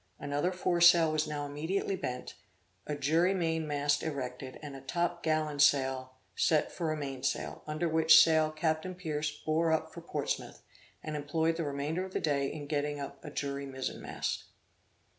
[0.17, 2.33] Another foresail was now immediately bent,
[2.87, 8.49] a jury mainmast erected and a top gallantsail set for a mainsail, under which sail
[8.49, 10.63] Captain Pierce bore up for Portsmouth,
[11.03, 14.45] and employed the remainder of the day in getting up a jury mizen mast.